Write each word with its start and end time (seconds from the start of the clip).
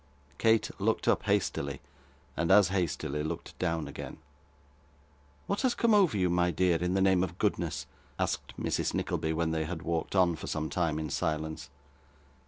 Kate 0.39 0.71
looked 0.81 1.07
up 1.07 1.25
hastily, 1.25 1.79
and 2.35 2.49
as 2.49 2.69
hastily 2.69 3.21
looked 3.21 3.55
down 3.59 3.87
again. 3.87 4.17
'What 5.45 5.61
has 5.61 5.75
come 5.75 5.93
over 5.93 6.17
you, 6.17 6.27
my 6.27 6.49
dear, 6.49 6.77
in 6.81 6.95
the 6.95 7.01
name 7.01 7.23
of 7.23 7.37
goodness?' 7.37 7.85
asked 8.17 8.55
Mrs 8.59 8.95
Nickleby, 8.95 9.31
when 9.33 9.51
they 9.51 9.65
had 9.65 9.83
walked 9.83 10.15
on, 10.15 10.35
for 10.35 10.47
some 10.47 10.71
time, 10.71 10.97
in 10.97 11.11
silence. 11.11 11.69